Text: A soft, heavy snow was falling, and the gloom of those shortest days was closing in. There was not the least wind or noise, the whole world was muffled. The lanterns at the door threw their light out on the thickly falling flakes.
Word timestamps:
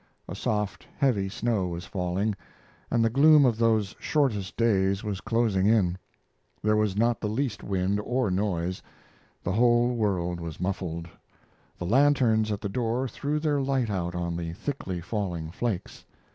A 0.27 0.33
soft, 0.33 0.87
heavy 0.97 1.29
snow 1.29 1.67
was 1.67 1.85
falling, 1.85 2.33
and 2.89 3.05
the 3.05 3.09
gloom 3.11 3.45
of 3.45 3.59
those 3.59 3.95
shortest 3.99 4.57
days 4.57 5.03
was 5.03 5.21
closing 5.21 5.67
in. 5.67 5.95
There 6.63 6.75
was 6.75 6.97
not 6.97 7.21
the 7.21 7.27
least 7.27 7.61
wind 7.61 7.99
or 7.99 8.31
noise, 8.31 8.81
the 9.43 9.51
whole 9.51 9.93
world 9.93 10.39
was 10.39 10.59
muffled. 10.59 11.07
The 11.77 11.85
lanterns 11.85 12.51
at 12.51 12.61
the 12.61 12.67
door 12.67 13.07
threw 13.07 13.39
their 13.39 13.61
light 13.61 13.91
out 13.91 14.15
on 14.15 14.35
the 14.35 14.53
thickly 14.53 15.01
falling 15.01 15.51
flakes. 15.51 16.03